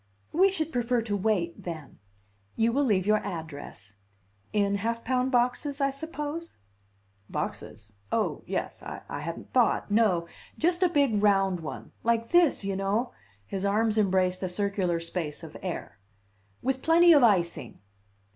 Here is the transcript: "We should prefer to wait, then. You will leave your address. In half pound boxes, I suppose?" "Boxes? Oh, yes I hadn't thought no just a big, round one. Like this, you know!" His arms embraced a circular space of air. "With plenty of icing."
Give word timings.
"We 0.31 0.49
should 0.51 0.71
prefer 0.73 1.03
to 1.03 1.15
wait, 1.15 1.61
then. 1.61 1.99
You 2.55 2.71
will 2.73 2.83
leave 2.85 3.05
your 3.05 3.19
address. 3.23 3.97
In 4.51 4.77
half 4.77 5.03
pound 5.03 5.31
boxes, 5.31 5.79
I 5.79 5.91
suppose?" 5.91 6.57
"Boxes? 7.29 7.93
Oh, 8.11 8.41
yes 8.47 8.81
I 8.81 9.19
hadn't 9.19 9.53
thought 9.53 9.91
no 9.91 10.27
just 10.57 10.81
a 10.81 10.89
big, 10.89 11.21
round 11.21 11.59
one. 11.59 11.91
Like 12.03 12.29
this, 12.29 12.63
you 12.65 12.75
know!" 12.75 13.11
His 13.45 13.63
arms 13.63 13.95
embraced 13.99 14.41
a 14.41 14.49
circular 14.49 14.99
space 14.99 15.43
of 15.43 15.55
air. 15.61 15.99
"With 16.63 16.81
plenty 16.81 17.13
of 17.13 17.21
icing." 17.23 17.77